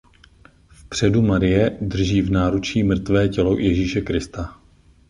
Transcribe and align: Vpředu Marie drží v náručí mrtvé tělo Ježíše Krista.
Vpředu 0.69 1.21
Marie 1.21 1.77
drží 1.81 2.21
v 2.21 2.31
náručí 2.31 2.83
mrtvé 2.83 3.29
tělo 3.29 3.59
Ježíše 3.59 4.01
Krista. 4.01 4.59